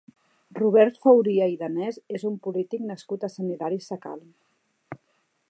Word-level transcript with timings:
Robert 0.59 0.95
Fauria 1.03 1.49
i 1.51 1.53
Danés 1.59 1.99
és 2.21 2.25
un 2.31 2.41
polític 2.47 2.89
nascut 2.89 3.27
a 3.27 3.31
Sant 3.35 3.53
Hilari 3.53 3.79
Sacalm. 3.91 4.27